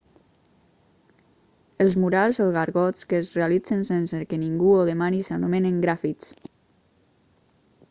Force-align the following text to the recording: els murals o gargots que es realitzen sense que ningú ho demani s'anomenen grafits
els 1.85 1.97
murals 2.03 2.39
o 2.45 2.47
gargots 2.55 3.05
que 3.13 3.19
es 3.25 3.31
realitzen 3.41 3.85
sense 3.91 4.23
que 4.33 4.41
ningú 4.47 4.73
ho 4.79 4.89
demani 4.91 5.23
s'anomenen 5.31 5.81
grafits 5.87 6.35